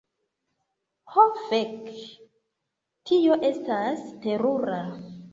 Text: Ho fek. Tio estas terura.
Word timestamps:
Ho 1.15 1.25
fek. 1.49 1.91
Tio 3.11 3.37
estas 3.49 4.01
terura. 4.23 4.79